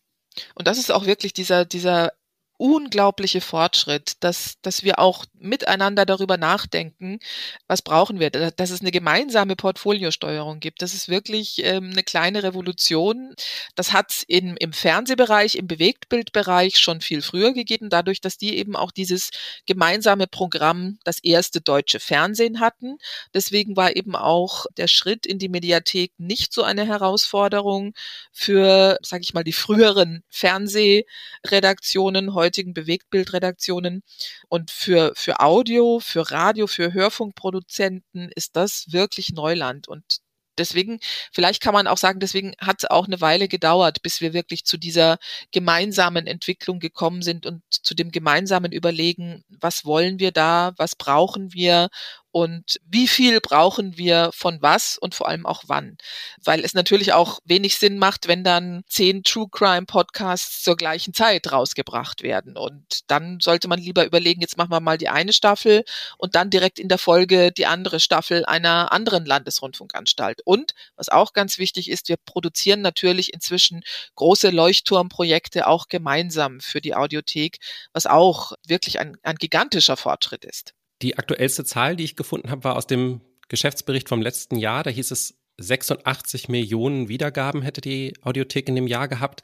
[0.53, 2.11] Und das ist auch wirklich dieser, dieser
[2.57, 7.19] unglaubliche Fortschritt, dass, dass wir auch miteinander darüber nachdenken,
[7.67, 10.81] was brauchen wir, dass es eine gemeinsame Portfoliosteuerung gibt.
[10.81, 13.35] Das ist wirklich ähm, eine kleine Revolution.
[13.75, 18.75] Das hat es im Fernsehbereich, im Bewegtbildbereich schon viel früher gegeben, dadurch, dass die eben
[18.75, 19.29] auch dieses
[19.67, 22.97] gemeinsame Programm, das erste deutsche Fernsehen hatten.
[23.33, 27.93] Deswegen war eben auch der Schritt in die Mediathek nicht so eine Herausforderung
[28.31, 32.33] für, sage ich mal, die früheren Fernsehredaktionen.
[32.33, 34.03] Heute heutigen Bewegtbildredaktionen.
[34.49, 39.87] Und für, für Audio, für Radio, für Hörfunkproduzenten ist das wirklich Neuland.
[39.87, 40.21] Und
[40.57, 40.99] deswegen,
[41.31, 44.65] vielleicht kann man auch sagen, deswegen hat es auch eine Weile gedauert, bis wir wirklich
[44.65, 45.17] zu dieser
[45.51, 51.53] gemeinsamen Entwicklung gekommen sind und zu dem gemeinsamen Überlegen, was wollen wir da, was brauchen
[51.53, 51.89] wir
[52.31, 55.97] und wie viel brauchen wir von was und vor allem auch wann.
[56.43, 61.13] Weil es natürlich auch wenig Sinn macht, wenn dann zehn True Crime Podcasts zur gleichen
[61.13, 62.57] Zeit rausgebracht werden.
[62.57, 65.83] Und dann sollte man lieber überlegen, jetzt machen wir mal die eine Staffel
[66.17, 70.41] und dann direkt in der Folge die andere Staffel einer anderen Landesrundfunkanstalt.
[70.45, 73.83] Und was auch ganz wichtig ist, wir produzieren natürlich inzwischen
[74.15, 77.59] große Leuchtturmprojekte auch gemeinsam für die Audiothek,
[77.93, 80.73] was auch wirklich ein, ein gigantischer Fortschritt ist.
[81.01, 84.83] Die aktuellste Zahl, die ich gefunden habe, war aus dem Geschäftsbericht vom letzten Jahr.
[84.83, 89.41] Da hieß es, 86 Millionen Wiedergaben hätte die Audiothek in dem Jahr gehabt.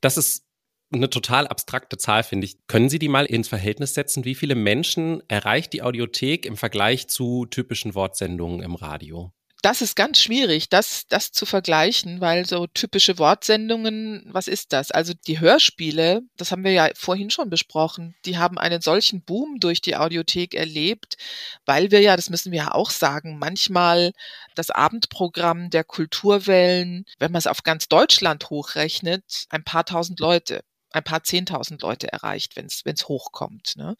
[0.00, 0.46] Das ist
[0.92, 2.66] eine total abstrakte Zahl, finde ich.
[2.66, 4.24] Können Sie die mal ins Verhältnis setzen?
[4.24, 9.32] Wie viele Menschen erreicht die Audiothek im Vergleich zu typischen Wortsendungen im Radio?
[9.64, 14.90] Das ist ganz schwierig, das, das zu vergleichen, weil so typische Wortsendungen, was ist das?
[14.90, 19.60] Also die Hörspiele, das haben wir ja vorhin schon besprochen, die haben einen solchen Boom
[19.60, 21.16] durch die Audiothek erlebt,
[21.64, 24.12] weil wir ja, das müssen wir ja auch sagen, manchmal
[24.54, 30.60] das Abendprogramm der Kulturwellen, wenn man es auf ganz Deutschland hochrechnet, ein paar tausend Leute
[30.94, 33.74] ein paar Zehntausend Leute erreicht, wenn es hochkommt.
[33.76, 33.96] Ne?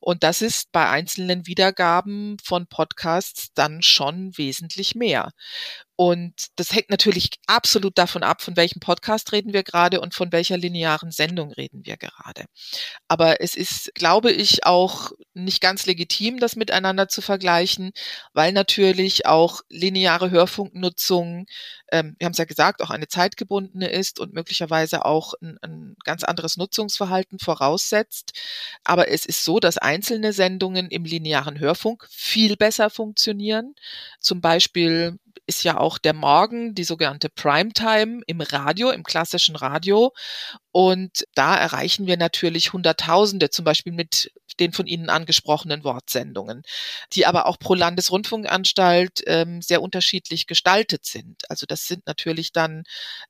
[0.00, 5.30] Und das ist bei einzelnen Wiedergaben von Podcasts dann schon wesentlich mehr.
[6.00, 10.30] Und das hängt natürlich absolut davon ab, von welchem Podcast reden wir gerade und von
[10.30, 12.44] welcher linearen Sendung reden wir gerade.
[13.08, 17.90] Aber es ist, glaube ich, auch nicht ganz legitim, das miteinander zu vergleichen,
[18.32, 21.46] weil natürlich auch lineare Hörfunknutzung,
[21.90, 25.96] ähm, wir haben es ja gesagt, auch eine zeitgebundene ist und möglicherweise auch ein, ein
[26.04, 28.38] ganz anderes Nutzungsverhalten voraussetzt.
[28.84, 33.74] Aber es ist so, dass einzelne Sendungen im linearen Hörfunk viel besser funktionieren.
[34.20, 40.12] Zum Beispiel ist ja auch der Morgen, die sogenannte Primetime im Radio, im klassischen Radio.
[40.70, 46.62] Und da erreichen wir natürlich Hunderttausende, zum Beispiel mit den von Ihnen angesprochenen Wortsendungen,
[47.12, 51.48] die aber auch pro Landesrundfunkanstalt ähm, sehr unterschiedlich gestaltet sind.
[51.50, 52.84] Also das sind natürlich dann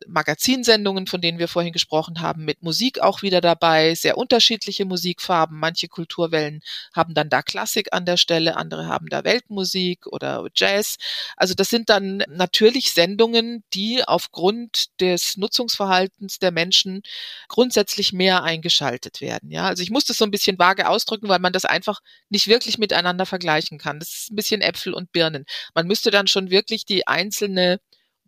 [0.07, 5.59] Magazinsendungen, von denen wir vorhin gesprochen haben, mit Musik auch wieder dabei, sehr unterschiedliche Musikfarben.
[5.59, 6.62] Manche Kulturwellen
[6.94, 10.96] haben dann da Klassik an der Stelle, andere haben da Weltmusik oder Jazz.
[11.37, 17.03] Also das sind dann natürlich Sendungen, die aufgrund des Nutzungsverhaltens der Menschen
[17.48, 19.51] grundsätzlich mehr eingeschaltet werden.
[19.51, 22.48] Ja, also ich muss das so ein bisschen vage ausdrücken weil man das einfach nicht
[22.48, 24.01] wirklich miteinander vergleichen kann.
[24.01, 25.44] Das ist ein bisschen Äpfel und Birnen.
[25.74, 27.81] Man müsste dann schon wirklich die einzelne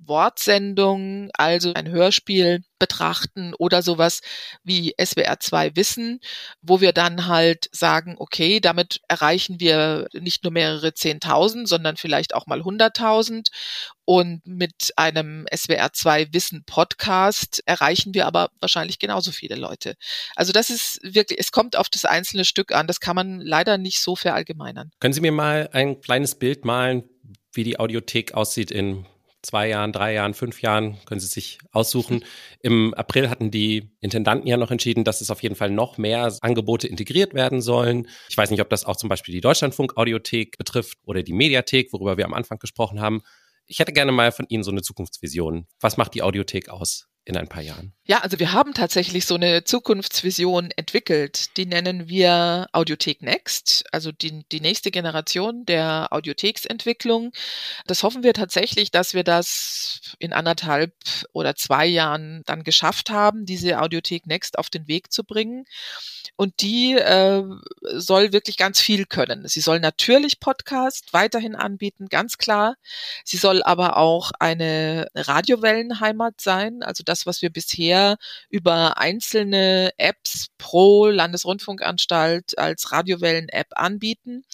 [0.07, 4.21] Wortsendung, also ein Hörspiel betrachten oder sowas
[4.65, 6.21] wie SWR 2 Wissen,
[6.63, 12.35] wo wir dann halt sagen, okay, damit erreichen wir nicht nur mehrere Zehntausend, sondern vielleicht
[12.35, 13.51] auch mal hunderttausend.
[14.05, 19.95] Und mit einem SWR 2 Wissen Podcast erreichen wir aber wahrscheinlich genauso viele Leute.
[20.35, 22.89] Also das ist wirklich, es kommt auf das einzelne Stück an.
[22.89, 24.91] Das kann man leider nicht so verallgemeinern.
[24.99, 27.05] Können Sie mir mal ein kleines Bild malen,
[27.53, 29.07] wie die Audiothek aussieht in
[29.43, 32.25] zwei Jahren, drei Jahren, fünf Jahren, können Sie sich aussuchen.
[32.61, 36.33] Im April hatten die Intendanten ja noch entschieden, dass es auf jeden Fall noch mehr
[36.41, 38.09] Angebote integriert werden sollen.
[38.29, 42.17] Ich weiß nicht, ob das auch zum Beispiel die Deutschlandfunk-Audiothek betrifft oder die Mediathek, worüber
[42.17, 43.23] wir am Anfang gesprochen haben.
[43.67, 45.67] Ich hätte gerne mal von Ihnen so eine Zukunftsvision.
[45.81, 47.10] Was macht die Audiothek aus?
[47.25, 47.93] In ein paar Jahren?
[48.05, 51.57] Ja, also wir haben tatsächlich so eine Zukunftsvision entwickelt.
[51.57, 57.33] Die nennen wir Audiothek Next, also die, die nächste Generation der Audiotheksentwicklung.
[57.87, 60.93] Das hoffen wir tatsächlich, dass wir das in anderthalb
[61.33, 65.67] oder zwei Jahren dann geschafft haben, diese Audiothek Next auf den Weg zu bringen
[66.41, 67.43] und die äh,
[67.97, 69.47] soll wirklich ganz viel können.
[69.47, 72.77] Sie soll natürlich Podcast weiterhin anbieten, ganz klar.
[73.25, 78.17] Sie soll aber auch eine Radiowellenheimat sein, also das, was wir bisher
[78.49, 84.45] über einzelne Apps pro Landesrundfunkanstalt als Radiowellen-App anbieten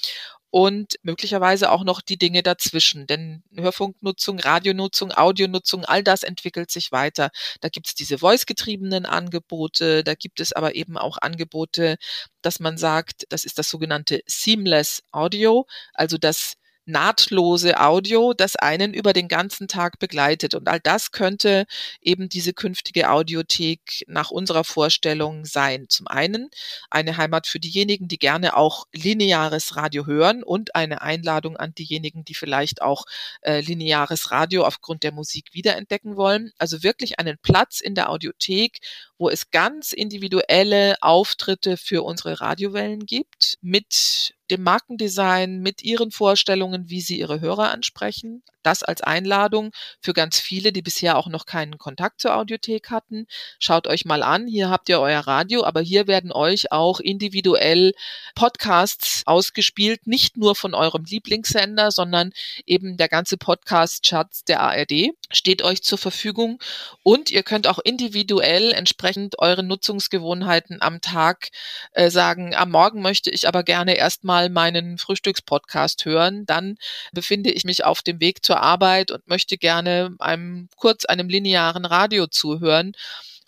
[0.51, 3.07] und möglicherweise auch noch die Dinge dazwischen.
[3.07, 7.31] Denn Hörfunknutzung, Radionutzung, Audionutzung, all das entwickelt sich weiter.
[7.61, 11.97] Da gibt es diese voice-getriebenen Angebote, da gibt es aber eben auch Angebote,
[12.40, 16.55] dass man sagt, das ist das sogenannte Seamless Audio, also das
[16.87, 20.55] nahtlose Audio, das einen über den ganzen Tag begleitet.
[20.55, 21.66] Und all das könnte
[22.01, 25.87] eben diese künftige Audiothek nach unserer Vorstellung sein.
[25.88, 26.49] Zum einen
[26.90, 32.25] eine Heimat für diejenigen, die gerne auch lineares Radio hören und eine Einladung an diejenigen,
[32.25, 33.05] die vielleicht auch
[33.42, 36.53] äh, lineares Radio aufgrund der Musik wiederentdecken wollen.
[36.59, 38.79] Also wirklich einen Platz in der Audiothek,
[39.18, 46.89] wo es ganz individuelle Auftritte für unsere Radiowellen gibt mit dem Markendesign, mit ihren Vorstellungen,
[46.89, 48.43] wie sie ihre Hörer ansprechen.
[48.63, 53.27] Das als Einladung für ganz viele, die bisher auch noch keinen Kontakt zur Audiothek hatten.
[53.61, 57.93] Schaut euch mal an, hier habt ihr euer Radio, aber hier werden euch auch individuell
[58.35, 62.33] Podcasts ausgespielt, nicht nur von eurem Lieblingssender, sondern
[62.65, 66.61] eben der ganze Podcast-Schatz der ARD steht euch zur Verfügung
[67.03, 71.51] und ihr könnt auch individuell entsprechend eure Nutzungsgewohnheiten am Tag
[71.93, 76.77] äh, sagen, am Morgen möchte ich aber gerne erstmal meinen Frühstückspodcast hören, dann
[77.12, 81.85] befinde ich mich auf dem Weg zur Arbeit und möchte gerne einem kurz einem linearen
[81.85, 82.92] Radio zuhören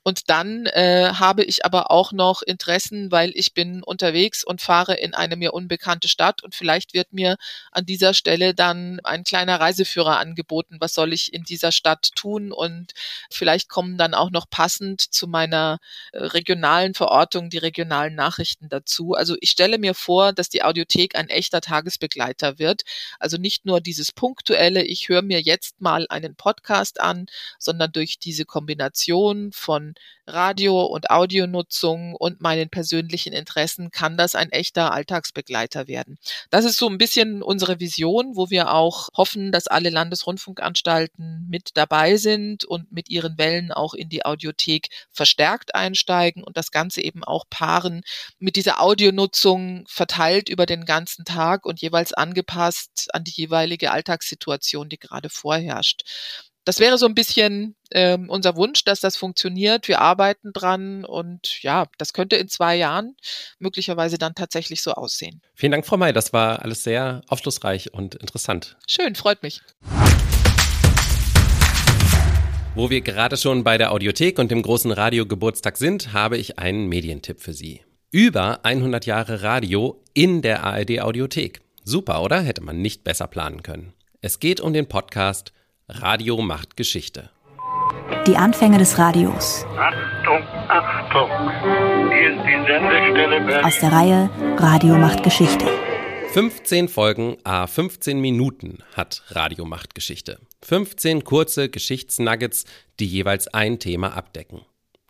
[0.04, 4.94] und dann äh, habe ich aber auch noch Interessen, weil ich bin unterwegs und fahre
[4.94, 7.36] in eine mir unbekannte Stadt und vielleicht wird mir
[7.72, 10.76] an dieser Stelle dann ein kleiner Reiseführer angeboten.
[10.80, 12.52] Was soll ich in dieser Stadt tun?
[12.52, 12.92] Und
[13.30, 15.78] vielleicht kommen dann auch noch passend zu meiner
[16.12, 19.14] äh, regionalen Verortung die regionalen Nachrichten dazu.
[19.14, 22.82] Also ich stelle mir vor, dass die Audiothek ein echter Tagesbegleiter wird.
[23.18, 27.26] Also nicht nur dieses punktuelle, ich höre mir jetzt mal einen Podcast an,
[27.58, 29.87] sondern durch diese Kombination von
[30.26, 36.18] Radio- und Audionutzung und meinen persönlichen Interessen kann das ein echter Alltagsbegleiter werden.
[36.50, 41.70] Das ist so ein bisschen unsere Vision, wo wir auch hoffen, dass alle Landesrundfunkanstalten mit
[41.74, 47.00] dabei sind und mit ihren Wellen auch in die Audiothek verstärkt einsteigen und das Ganze
[47.00, 48.02] eben auch paaren
[48.38, 54.88] mit dieser Audionutzung verteilt über den ganzen Tag und jeweils angepasst an die jeweilige Alltagssituation,
[54.88, 56.02] die gerade vorherrscht
[56.68, 59.88] das wäre so ein bisschen ähm, unser Wunsch, dass das funktioniert.
[59.88, 63.16] Wir arbeiten dran und ja, das könnte in zwei Jahren
[63.58, 65.40] möglicherweise dann tatsächlich so aussehen.
[65.54, 66.12] Vielen Dank, Frau May.
[66.12, 68.76] Das war alles sehr aufschlussreich und interessant.
[68.86, 69.62] Schön, freut mich.
[72.74, 76.86] Wo wir gerade schon bei der Audiothek und dem großen Radiogeburtstag sind, habe ich einen
[76.86, 77.80] Medientipp für Sie.
[78.10, 81.62] Über 100 Jahre Radio in der ARD Audiothek.
[81.82, 82.42] Super, oder?
[82.42, 83.94] Hätte man nicht besser planen können.
[84.20, 85.54] Es geht um den Podcast
[85.90, 87.30] Radio macht Geschichte.
[88.26, 89.64] Die Anfänge des Radios.
[89.78, 91.30] Achtung, Achtung!
[92.10, 93.64] Hier ist die Sendestelle Berlin.
[93.64, 95.64] Aus der Reihe Radio macht Geschichte.
[96.34, 100.38] 15 Folgen, a 15 Minuten hat Radio macht Geschichte.
[100.60, 102.66] 15 kurze Geschichtsnuggets,
[103.00, 104.60] die jeweils ein Thema abdecken.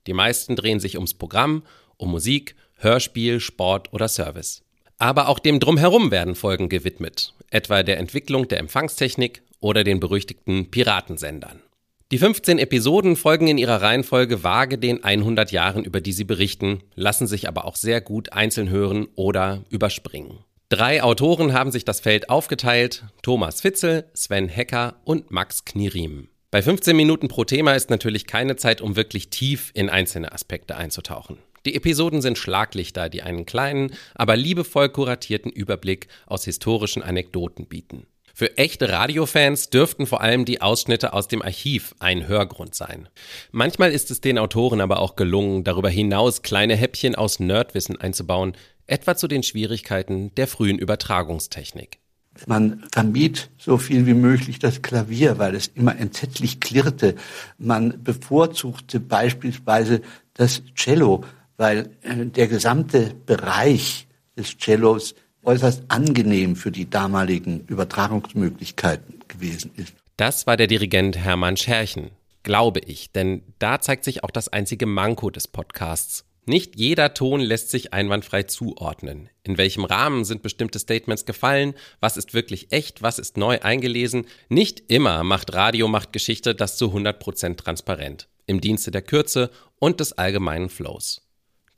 [0.06, 1.64] Die meisten drehen sich ums Programm,
[1.96, 4.62] um Musik, Hörspiel, Sport oder Service.
[4.98, 10.70] Aber auch dem Drumherum werden Folgen gewidmet, etwa der Entwicklung der Empfangstechnik, oder den berüchtigten
[10.70, 11.62] Piratensendern.
[12.10, 16.82] Die 15 Episoden folgen in ihrer Reihenfolge vage den 100 Jahren, über die sie berichten,
[16.94, 20.38] lassen sich aber auch sehr gut einzeln hören oder überspringen.
[20.70, 26.28] Drei Autoren haben sich das Feld aufgeteilt: Thomas Fitzel, Sven Hecker und Max Kniriem.
[26.50, 30.76] Bei 15 Minuten pro Thema ist natürlich keine Zeit, um wirklich tief in einzelne Aspekte
[30.78, 31.36] einzutauchen.
[31.66, 38.06] Die Episoden sind Schlaglichter, die einen kleinen, aber liebevoll kuratierten Überblick aus historischen Anekdoten bieten.
[38.38, 43.08] Für echte Radiofans dürften vor allem die Ausschnitte aus dem Archiv ein Hörgrund sein.
[43.50, 48.52] Manchmal ist es den Autoren aber auch gelungen, darüber hinaus kleine Häppchen aus Nerdwissen einzubauen,
[48.86, 51.98] etwa zu den Schwierigkeiten der frühen Übertragungstechnik.
[52.46, 57.16] Man vermied so viel wie möglich das Klavier, weil es immer entsetzlich klirrte.
[57.58, 60.00] Man bevorzugte beispielsweise
[60.34, 61.24] das Cello,
[61.56, 69.94] weil äh, der gesamte Bereich des Cellos äußerst angenehm für die damaligen Übertragungsmöglichkeiten gewesen ist.
[70.16, 72.10] Das war der Dirigent Hermann Scherchen,
[72.42, 76.24] glaube ich, denn da zeigt sich auch das einzige Manko des Podcasts.
[76.48, 79.28] Nicht jeder Ton lässt sich einwandfrei zuordnen.
[79.42, 81.74] In welchem Rahmen sind bestimmte Statements gefallen?
[82.00, 83.02] Was ist wirklich echt?
[83.02, 84.24] Was ist neu eingelesen?
[84.48, 88.28] Nicht immer macht Radio macht Geschichte das zu 100% transparent.
[88.46, 91.27] Im Dienste der Kürze und des allgemeinen Flows.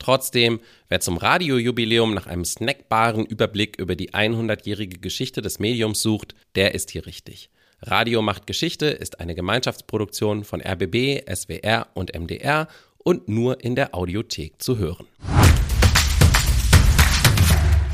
[0.01, 6.33] Trotzdem, wer zum Radiojubiläum nach einem snackbaren Überblick über die 100-jährige Geschichte des Mediums sucht,
[6.55, 7.51] der ist hier richtig.
[7.83, 13.93] Radio macht Geschichte ist eine Gemeinschaftsproduktion von RBB, SWR und MDR und nur in der
[13.93, 15.05] Audiothek zu hören.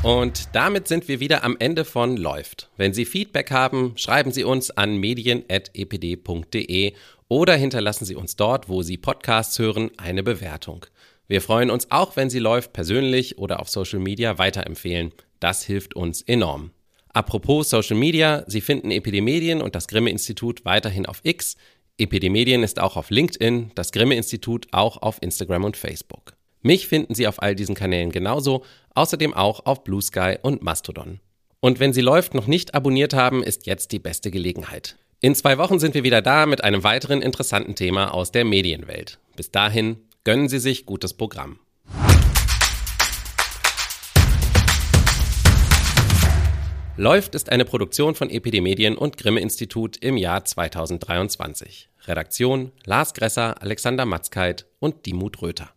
[0.02, 2.70] Und damit sind wir wieder am Ende von Läuft.
[2.78, 6.94] Wenn Sie Feedback haben, schreiben Sie uns an medien.epd.de
[7.28, 10.86] oder hinterlassen Sie uns dort, wo Sie Podcasts hören, eine Bewertung.
[11.28, 15.12] Wir freuen uns auch, wenn Sie läuft persönlich oder auf Social Media weiterempfehlen.
[15.40, 16.70] Das hilft uns enorm.
[17.12, 21.56] Apropos Social Media, Sie finden Epidemedien und das Grimme Institut weiterhin auf X.
[21.98, 26.32] Epidemedien ist auch auf LinkedIn, das Grimme Institut auch auf Instagram und Facebook.
[26.62, 28.64] Mich finden Sie auf all diesen Kanälen genauso,
[28.94, 31.20] außerdem auch auf Blue Sky und Mastodon.
[31.60, 34.96] Und wenn Sie läuft noch nicht abonniert haben, ist jetzt die beste Gelegenheit.
[35.20, 39.18] In zwei Wochen sind wir wieder da mit einem weiteren interessanten Thema aus der Medienwelt.
[39.36, 39.98] Bis dahin,
[40.28, 41.58] Gönnen Sie sich gutes Programm.
[46.98, 51.88] Läuft ist eine Produktion von EPD Medien und Grimme Institut im Jahr 2023.
[52.02, 55.70] Redaktion Lars Gresser, Alexander Matzkeit und Dimut Röther.